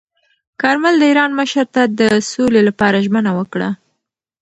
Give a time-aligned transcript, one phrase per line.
[0.61, 2.01] کارمل د ایران مشر ته د
[2.31, 3.69] سولې لپاره ژمنه وکړه.